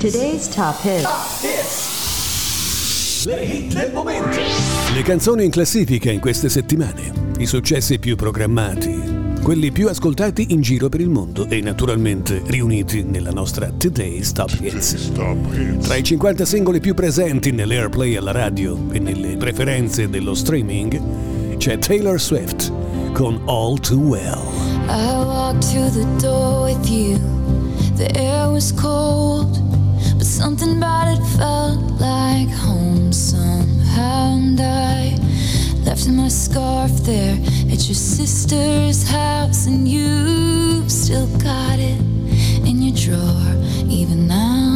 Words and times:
Today's 0.00 0.48
top 0.48 0.80
hits. 0.82 1.02
Top 1.02 1.28
hits. 1.42 3.26
Le 3.26 3.44
hit 3.44 3.74
del 3.74 3.92
momento. 3.92 4.38
Le 4.94 5.02
canzoni 5.02 5.44
in 5.44 5.50
classifica 5.50 6.10
in 6.10 6.20
queste 6.20 6.48
settimane. 6.48 7.12
I 7.36 7.44
successi 7.44 7.98
più 7.98 8.16
programmati. 8.16 8.98
Quelli 9.42 9.70
più 9.70 9.88
ascoltati 9.88 10.54
in 10.54 10.62
giro 10.62 10.88
per 10.88 11.02
il 11.02 11.10
mondo 11.10 11.46
e 11.50 11.60
naturalmente 11.60 12.40
riuniti 12.46 13.02
nella 13.02 13.30
nostra 13.30 13.70
Today's 13.70 14.32
Top 14.32 14.56
Hits. 14.58 15.12
Tra 15.82 15.96
i 15.96 16.02
50 16.02 16.46
singoli 16.46 16.80
più 16.80 16.94
presenti 16.94 17.50
nell'airplay 17.50 18.16
alla 18.16 18.32
radio 18.32 18.78
e 18.92 18.98
nelle 19.00 19.36
preferenze 19.36 20.08
dello 20.08 20.32
streaming 20.32 21.58
c'è 21.58 21.76
Taylor 21.76 22.18
Swift 22.18 22.72
con 23.12 23.38
All 23.44 23.78
Too 23.78 23.98
Well. 23.98 24.40
I 24.88 25.22
walked 25.22 25.70
to 25.74 25.90
the 25.90 26.06
door 26.26 26.64
with 26.64 26.88
you. 26.88 27.18
The 27.96 28.10
air 28.18 28.48
was 28.48 28.72
cold. 28.72 29.70
Something 30.40 30.78
about 30.78 31.06
it 31.06 31.22
felt 31.36 32.00
like 32.00 32.48
home 32.48 33.12
somehow, 33.12 34.36
and 34.38 34.58
I 34.58 35.14
left 35.84 36.08
my 36.08 36.28
scarf 36.28 36.90
there 37.02 37.34
at 37.70 37.86
your 37.88 38.00
sister's 38.16 39.06
house, 39.06 39.66
and 39.66 39.86
you 39.86 40.88
still 40.88 41.26
got 41.36 41.78
it 41.78 42.00
in 42.66 42.80
your 42.80 42.96
drawer 42.96 43.54
even 43.86 44.26
now. 44.28 44.69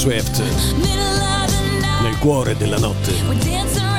Swift. 0.00 0.42
Nel 2.00 2.16
cuore 2.20 2.56
della 2.56 2.78
notte. 2.78 3.12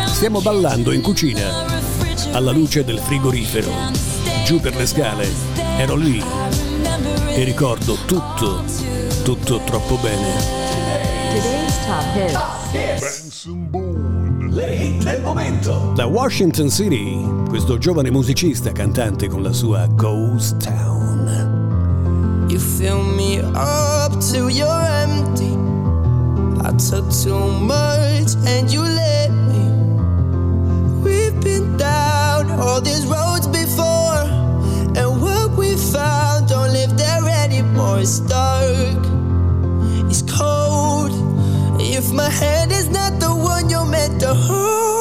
Stiamo 0.07 0.41
ballando 0.41 0.94
in 0.94 1.01
cucina, 1.03 1.63
alla 2.31 2.50
luce 2.50 2.84
del 2.84 2.97
frigorifero. 2.97 3.69
Giù 4.44 4.59
per 4.59 4.75
le 4.75 4.88
scale, 4.88 5.29
ero 5.78 5.94
lì 5.95 6.19
e 7.28 7.44
ricordo 7.44 7.97
tutto, 8.07 8.63
tutto 9.22 9.62
troppo 9.63 9.97
bene. 9.97 10.34
Le 14.50 14.75
hit 14.75 15.03
del 15.03 15.22
momento. 15.22 15.91
Da 15.94 16.07
Washington 16.07 16.72
City, 16.72 17.23
questo 17.47 17.78
giovane 17.78 18.09
musicista 18.09 18.72
cantante 18.72 19.28
con 19.28 19.44
la 19.44 19.53
sua 19.53 19.85
Ghost 19.85 20.63
Town. 20.63 22.47
You 22.50 22.57
fill 22.57 23.03
me 23.03 23.38
up 23.53 24.18
to 24.31 24.50
your 24.50 24.83
empty 24.83 25.61
took 26.90 27.12
too 27.12 27.52
much 27.59 28.34
and 28.47 28.72
you 28.72 28.81
let 28.81 29.30
me. 29.30 29.64
We've 31.03 31.40
been 31.40 31.78
down 31.78 32.50
all 32.59 32.81
these 32.81 33.06
roads 33.06 33.46
before, 33.47 34.24
and 34.97 35.22
what 35.22 35.52
we 35.58 35.75
found 35.75 36.50
don't 36.50 36.72
live 36.74 36.97
there 36.97 37.28
anymore. 37.44 38.00
It's 38.00 38.19
dark, 38.22 38.97
it's 40.09 40.24
cold. 40.24 41.12
If 41.80 42.12
my 42.12 42.30
hand 42.30 42.72
is 42.72 42.90
not 42.90 43.19
the 43.19 43.30
one 43.30 43.69
you're 43.69 43.86
meant 43.86 44.19
to 44.22 44.34
hold. 44.34 45.00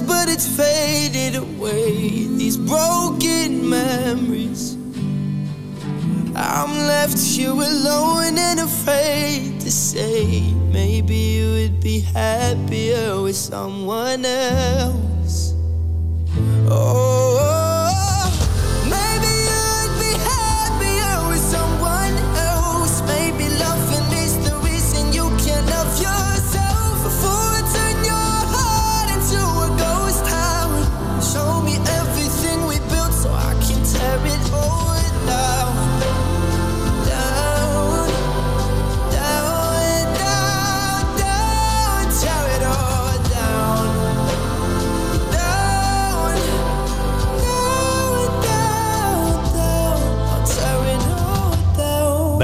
But 0.00 0.28
it's 0.28 0.46
faded 0.46 1.36
away. 1.36 2.26
These 2.36 2.56
broken 2.56 3.68
memories. 3.68 4.76
I'm 6.36 6.72
left 6.86 7.18
here 7.18 7.50
alone 7.50 8.38
and 8.38 8.60
afraid 8.60 9.60
to 9.60 9.70
say, 9.70 10.52
maybe 10.72 11.14
you 11.14 11.50
would 11.52 11.80
be 11.80 12.00
happier 12.00 13.20
with 13.22 13.36
someone 13.36 14.24
else. 14.24 15.54
Oh. 16.68 17.23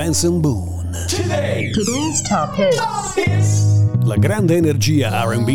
Benson 0.01 0.41
Boone. 0.41 0.91
Today's 1.09 2.23
top 2.23 2.57
hits. 2.57 3.67
La 4.03 4.17
grande 4.17 4.57
energia 4.57 5.11
RB 5.25 5.49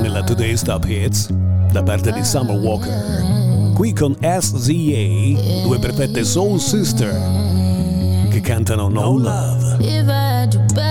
nella 0.00 0.22
Today's 0.22 0.62
Top 0.62 0.84
Hits 0.84 1.28
da 1.72 1.82
parte 1.82 2.12
di 2.12 2.22
Summer 2.22 2.56
Walker. 2.56 3.72
Qui 3.74 3.92
con 3.92 4.14
SZA, 4.20 5.64
due 5.64 5.80
perfette 5.80 6.22
Soul 6.22 6.60
Sister 6.60 7.12
che 8.30 8.40
cantano 8.40 8.88
No 8.88 9.18
Love. 9.18 10.89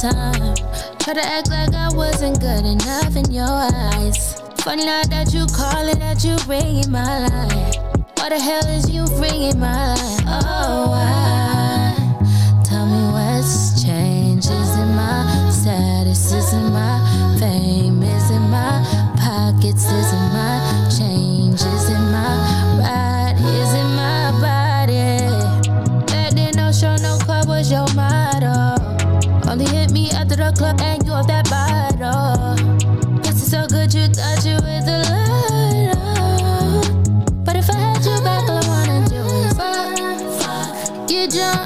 Time. 0.00 0.54
Try 0.98 1.14
to 1.14 1.24
act 1.24 1.50
like 1.50 1.74
I 1.74 1.88
wasn't 1.92 2.40
good 2.40 2.64
enough 2.64 3.16
in 3.16 3.32
your 3.32 3.46
eyes. 3.46 4.40
Funny 4.58 4.84
now 4.84 5.02
that 5.04 5.32
you 5.34 5.46
call 5.46 5.88
it 5.88 5.98
that 5.98 6.24
you 6.24 6.36
bring 6.46 6.84
in 6.84 6.90
my 6.90 7.26
life. 7.26 7.76
What 8.18 8.30
the 8.30 8.38
hell 8.38 8.66
is 8.66 8.90
you 8.90 9.04
bringing 9.18 9.58
my 9.58 9.94
life? 9.94 10.22
Oh, 10.26 10.90
why? 10.92 12.62
Tell 12.64 12.86
me 12.86 13.02
what's 13.12 13.82
changed. 13.82 14.50
Is 14.50 14.72
it 14.76 14.90
my 14.94 15.50
status? 15.50 16.32
Is 16.32 16.52
it 16.52 16.70
my 16.70 17.36
fame? 17.38 18.02
Is 18.02 18.30
it 18.30 18.40
my 18.40 18.84
pockets? 19.16 19.84
Is 19.84 20.12
it 20.12 20.32
my 20.32 20.88
change? 20.96 21.27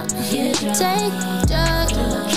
Take 0.08 1.46
drugs. 1.46 2.31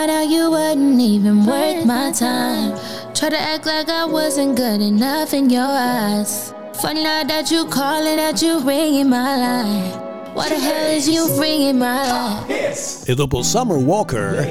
Find 0.00 0.10
out 0.10 0.30
you 0.30 0.50
wasn't 0.50 0.98
even 0.98 1.44
worth 1.44 1.84
my 1.84 2.10
time. 2.10 2.72
Try 3.12 3.28
to 3.28 3.38
act 3.38 3.66
like 3.66 3.90
I 3.90 4.06
wasn't 4.06 4.56
good 4.56 4.80
enough 4.80 5.34
in 5.34 5.50
your 5.50 5.68
eyes. 5.68 6.54
Funny 6.80 7.02
now 7.02 7.22
that 7.24 7.50
you 7.50 7.66
calling, 7.66 8.16
that 8.16 8.40
you 8.40 8.60
ringing 8.60 9.10
my 9.10 9.36
line. 9.36 9.90
What 10.32 10.48
the 10.48 10.58
hell 10.58 10.96
is 10.96 11.06
you 11.06 11.28
bringing 11.36 11.78
my 11.78 12.00
life? 12.08 13.04
E 13.06 13.14
dopo 13.14 13.42
Summer 13.42 13.76
Walker, 13.76 14.48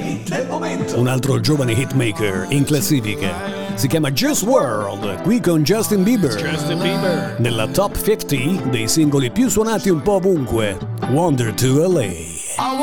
un 0.94 1.08
altro 1.08 1.40
giovane 1.40 1.74
hitmaker 1.74 2.46
in 2.50 2.64
classifica. 2.64 3.34
Si 3.74 3.88
chiama 3.88 4.12
Juice 4.12 4.44
World, 4.44 5.22
qui 5.22 5.40
con 5.40 5.64
Justin 5.64 6.04
Bieber. 6.04 6.36
Justin 6.36 6.78
Bieber. 6.78 7.40
Nella 7.40 7.66
top 7.66 7.96
50 7.96 8.68
dei 8.70 8.86
singoli 8.86 9.32
più 9.32 9.48
suonati 9.48 9.88
un 9.88 10.02
po' 10.02 10.20
ovunque. 10.20 10.78
Wonder 11.10 11.52
to 11.54 11.88
LA. 11.88 12.38
I 12.58 12.76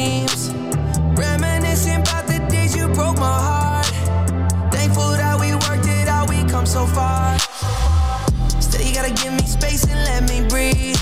dreams. 0.00 0.50
Reminiscing 1.18 2.00
about 2.00 2.26
the 2.26 2.38
days 2.50 2.76
you 2.76 2.86
broke 2.88 3.18
my 3.18 3.38
heart. 3.48 3.86
Thankful 4.72 5.10
that 5.20 5.38
we 5.38 5.52
worked 5.66 5.86
it 5.86 6.08
out, 6.08 6.28
we 6.28 6.44
come 6.48 6.66
so 6.66 6.86
far. 6.86 7.38
Still, 8.60 8.82
you 8.86 8.94
gotta 8.94 9.12
give 9.12 9.32
me 9.32 9.44
space 9.44 9.84
and 9.84 10.00
let 10.10 10.22
me 10.30 10.46
breathe. 10.48 10.96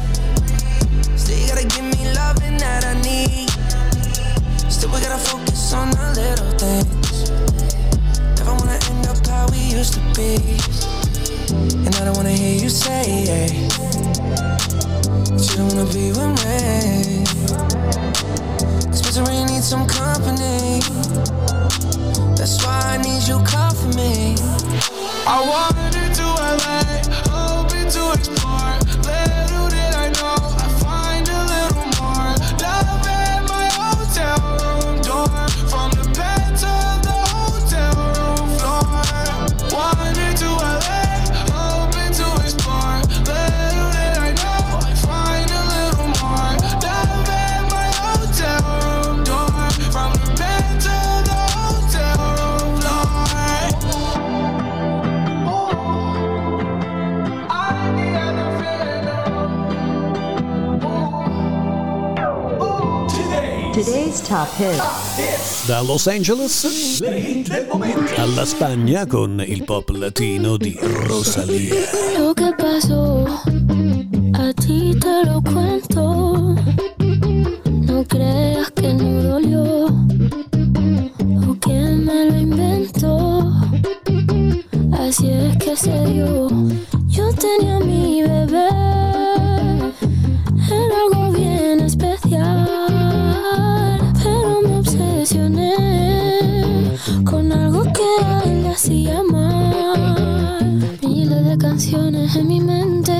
Still, 1.16 1.38
you 1.38 1.46
gotta 1.48 1.66
give 1.74 1.84
me 1.84 2.02
loving 2.14 2.56
that 2.58 2.84
I 2.84 2.94
need. 3.08 3.50
Still, 4.70 4.90
we 4.90 5.00
gotta 5.00 5.22
focus 5.30 5.72
on 5.72 5.90
the 5.90 6.06
little 6.20 6.52
things. 6.58 7.30
Never 8.38 8.54
wanna 8.58 8.78
end 8.90 9.06
up 9.06 9.24
how 9.26 9.46
we 9.52 9.60
used 9.78 9.94
to 9.94 10.02
be. 10.18 10.32
And 11.86 11.94
I 11.96 12.04
don't 12.04 12.16
wanna 12.16 12.36
hear 12.42 12.56
you 12.62 12.68
say, 12.68 13.02
yeah. 13.28 13.46
That 15.30 15.44
you 15.50 15.56
don't 15.56 15.68
wanna 15.70 15.86
be 15.92 16.10
with 16.16 16.32
me. 16.42 17.67
Some 19.68 19.86
company. 19.86 20.80
That's 22.38 22.64
why 22.64 22.94
I 22.94 22.96
need 23.02 23.28
you 23.28 23.38
to 26.14 26.26
LA, 26.56 26.80
hoping 27.28 27.90
to 27.90 28.12
explore. 28.16 28.78
Little 29.04 29.68
did 29.68 29.92
I 29.94 29.97
Top 64.28 64.48
Hits. 64.58 65.66
Da 65.66 65.80
Los 65.80 66.06
Angeles 66.06 67.02
alla 68.18 68.44
Spagna 68.44 69.06
con 69.06 69.42
il 69.46 69.64
pop 69.64 69.88
latino 69.88 70.58
di 70.58 70.78
Rosalía. 71.06 71.74
Lo 72.18 72.34
que 72.34 72.52
pasó, 72.58 73.24
a 74.34 74.52
ti 74.52 74.94
te 75.00 75.24
lo 75.24 75.40
cuento. 75.40 76.54
No 77.86 78.04
creas 78.04 78.70
que 78.72 78.92
no 78.92 79.22
dolió 79.22 79.86
o 81.48 81.58
que 81.58 81.78
me 81.96 82.26
lo 82.26 82.38
inventó. 82.38 83.50
Así 84.92 85.30
es 85.30 85.56
que 85.56 85.74
se 85.74 86.04
dio. 86.06 86.48
Yo 87.08 87.32
tenía 87.32 87.78
mi 87.80 88.07
mi 102.44 102.60
mente 102.60 103.18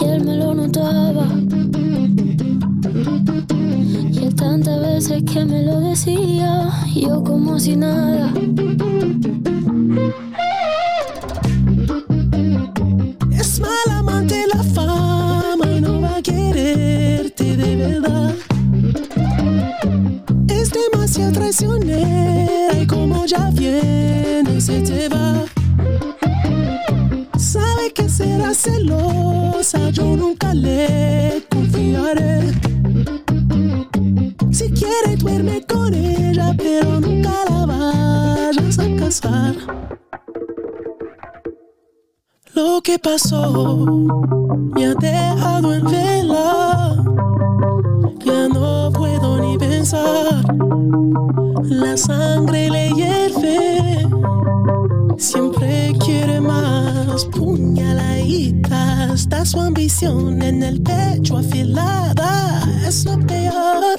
y 0.00 0.04
él 0.04 0.24
me 0.24 0.36
lo 0.36 0.54
notaba. 0.54 1.26
Y 4.12 4.18
él 4.24 4.34
tantas 4.34 4.80
veces 4.80 5.22
que 5.24 5.44
me 5.44 5.62
lo 5.62 5.80
decía, 5.80 6.70
yo 6.94 7.22
como 7.22 7.58
si 7.58 7.76
nada. 7.76 8.32
Es 13.32 13.60
mal 13.60 13.90
amante 13.90 14.44
la 14.52 14.62
fama 14.62 15.66
y 15.76 15.80
no 15.80 16.00
va 16.00 16.16
a 16.16 16.22
quererte 16.22 17.56
de 17.56 17.76
verdad. 17.76 18.34
Es 20.48 20.72
demasiado 20.72 21.32
traicionera 21.32 22.80
y 22.80 22.86
como 22.86 23.26
ya 23.26 23.50
viene 23.50 23.65
Lo 42.54 42.82
que 42.82 42.98
pasó 42.98 43.86
me 44.74 44.86
ha 44.86 44.94
dejado 44.94 45.72
en 45.72 45.84
vela. 45.86 46.96
Ya 48.24 48.48
no 48.48 48.92
puedo 48.92 49.38
ni 49.38 49.56
pensar. 49.56 50.44
La 51.62 51.96
sangre 51.96 52.68
le 52.68 52.90
hierve. 52.90 54.06
Siempre 55.16 55.94
quiere 56.04 56.38
más 56.40 57.24
puñaladita. 57.26 59.14
Está 59.14 59.46
su 59.46 59.60
ambición 59.60 60.42
en 60.42 60.62
el 60.62 60.82
pecho 60.82 61.38
afilada. 61.38 62.62
Es 62.86 63.06
lo 63.06 63.18
peor. 63.26 63.98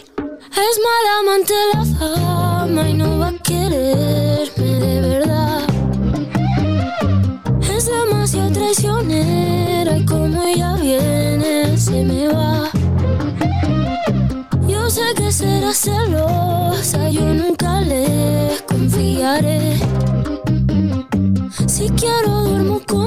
Es 0.52 0.80
mala 0.86 1.12
amante 1.22 1.54
la 1.74 1.86
fama 1.86 2.90
y 2.90 2.94
no 2.94 3.18
va 3.18 3.30
a 3.30 3.38
quererme 3.40 4.67
es 7.78 7.86
demasiado 7.86 8.52
traicionera 8.52 9.98
y 9.98 10.06
como 10.06 10.42
ella 10.42 10.76
viene 10.78 11.78
se 11.78 12.04
me 12.04 12.28
va. 12.28 12.70
Yo 14.68 14.90
sé 14.90 15.04
que 15.16 15.32
será 15.32 15.74
celosa, 15.74 17.10
yo 17.10 17.34
nunca 17.34 17.82
le 17.82 18.58
confiaré. 18.68 19.78
Si 21.68 21.90
quiero 21.90 22.46
duermo 22.46 22.82
con 22.88 23.07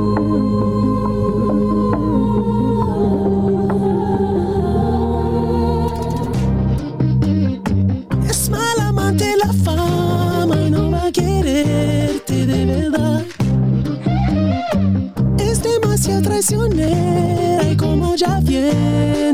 impressionné. 16.41 17.59
Ay, 17.61 17.75
como 17.77 18.15
ya 18.15 18.39
viene. 18.41 19.31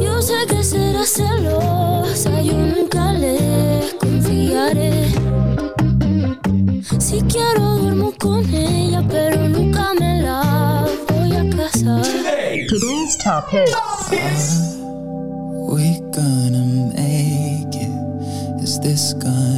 Yo 0.00 0.22
sé 0.22 0.46
que 0.48 0.64
será 0.64 1.04
celosa, 1.04 2.40
yo 2.42 2.54
nunca 2.54 3.12
le 3.12 3.80
confiaré. 4.00 5.08
Si 6.98 7.20
quiero 7.22 7.78
duermo 7.78 8.12
con 8.18 8.42
ella, 8.52 9.04
pero 9.08 9.48
nunca 9.48 9.92
me 9.98 10.22
la 10.22 10.86
voy 11.08 11.32
a 11.34 11.48
casar. 11.56 12.02
Today's 12.68 13.18
top 13.22 13.44
hits. 13.52 14.78
We 15.68 16.00
gonna 16.12 16.92
make 16.94 17.74
it. 17.74 18.62
Is 18.62 18.80
this 18.80 19.14
gonna 19.14 19.51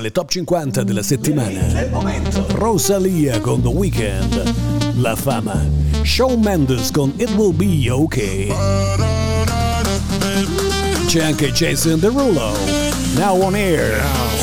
alle 0.00 0.12
top 0.12 0.30
50 0.30 0.82
della 0.82 1.02
settimana. 1.02 1.60
Rosalia 2.52 3.38
con 3.40 3.60
The 3.60 3.68
Weeknd, 3.68 4.54
La 4.94 5.14
Fama. 5.14 5.62
Shawn 6.02 6.40
Mendes 6.40 6.90
con 6.90 7.12
It 7.16 7.30
Will 7.32 7.52
Be 7.52 7.90
OK. 7.90 8.46
C'è 11.04 11.22
anche 11.22 11.52
Jason 11.52 12.00
Derulo. 12.00 12.56
Now 13.14 13.42
on 13.42 13.54
air. 13.54 14.02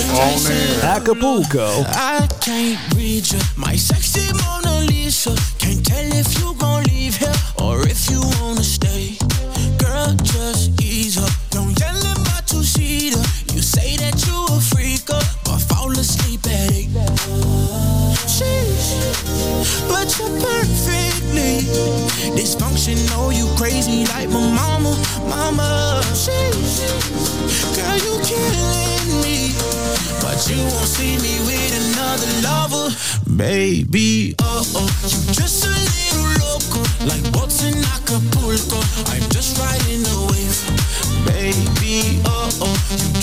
Now 0.10 0.36
on 0.36 0.46
air. 0.46 0.84
Acapulco. 0.84 1.82
I 1.88 2.28
can't 2.40 2.78
read 2.94 3.26
you, 3.32 3.40
my 3.56 3.76
sexy 3.76 4.32
Mona 4.34 4.82
Lisa. 4.82 5.34
Can't 5.58 5.84
tell 5.84 6.06
if 6.14 6.38
you 6.38 6.54
gon' 6.56 6.84
leave 6.84 7.18
here 7.18 7.34
or 7.56 7.82
if 7.88 8.08
you 8.12 8.22
wanna 8.40 8.62
stay. 8.62 9.17
dysfunctional, 22.48 23.36
you 23.36 23.46
crazy 23.58 24.06
like 24.14 24.30
my 24.30 24.40
mama, 24.40 24.96
mama. 25.28 26.02
she, 26.16 26.32
Girl, 27.76 27.98
you 28.06 28.14
killing 28.24 29.22
me, 29.22 29.52
but 30.24 30.40
you 30.48 30.64
won't 30.72 30.88
see 30.88 31.18
me 31.20 31.36
with 31.44 31.72
another 31.84 32.32
lover, 32.48 32.88
baby. 33.36 34.36
Oh 34.40 34.64
oh, 34.76 34.88
you 35.04 35.34
just 35.34 35.66
a 35.66 35.70
little 35.70 36.30
loco, 36.40 36.80
like 37.06 37.24
boats 37.34 37.64
in 37.68 37.76
Acapulco. 37.96 38.80
I'm 39.12 39.28
just 39.30 39.60
riding 39.60 40.04
the 40.08 40.18
wave, 40.32 40.58
baby. 41.28 42.22
Oh 42.24 42.50
oh, 42.62 43.17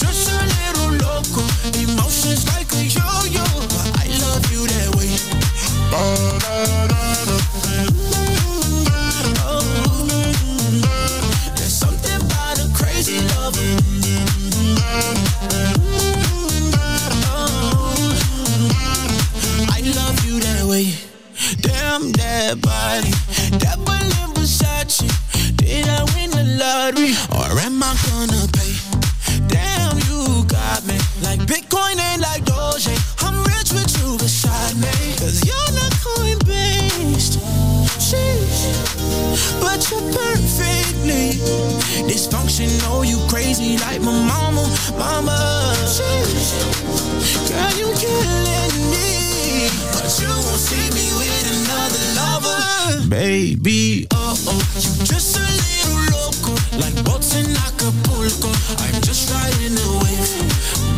Girl, 47.48 47.72
you're 47.78 47.96
killing 47.96 48.90
me. 48.92 49.68
But 49.92 50.12
you 50.20 50.28
won't 50.28 50.60
see 50.60 50.86
me 50.92 51.06
with 51.16 51.46
another 51.56 52.04
lover. 52.20 53.08
Baby, 53.08 54.06
oh, 54.12 54.36
oh, 54.48 54.62
you're 54.74 55.06
just 55.06 55.36
a 55.36 55.40
little 55.40 56.00
loco. 56.12 56.52
Like 56.78 56.96
boats 57.04 57.34
in 57.34 57.46
Acapulco. 57.56 58.50
I'm 58.84 59.00
just 59.02 59.32
riding 59.32 59.76
away. 59.88 60.20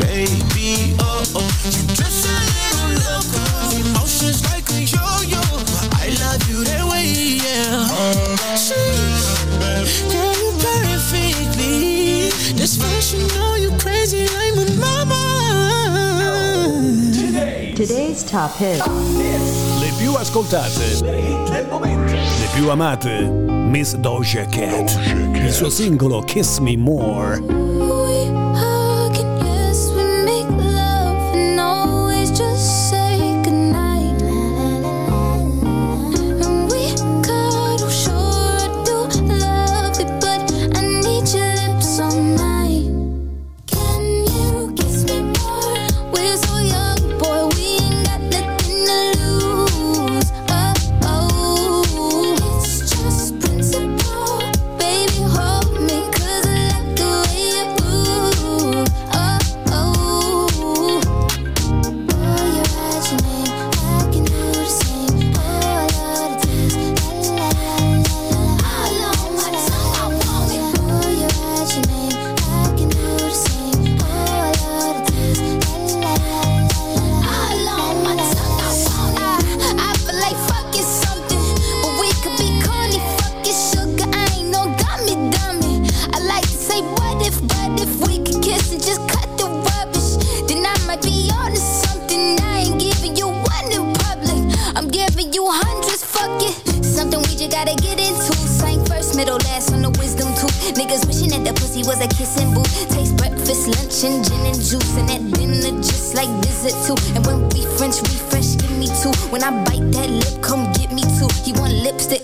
Baby, 0.01 0.97
oh, 1.01 1.23
oh, 1.37 1.51
you. 1.65 1.96
Top 18.37 18.51
Hit. 18.61 18.85
Le 19.81 19.91
più 19.97 20.13
ascoltate, 20.13 21.01
le, 21.01 22.49
più 22.53 22.69
amate, 22.69 23.23
Miss 23.25 23.95
Doja 23.97 24.45
Doja 24.45 24.45
Cat. 24.45 24.95
Il 25.33 25.51
suo 25.51 25.71
singolo 25.71 26.21
Kiss 26.21 26.59
Me 26.59 26.77
More. 26.77 27.66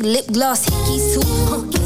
lip 0.03 0.27
gloss, 0.33 0.67
hickeys 0.67 1.15
too. 1.73 1.82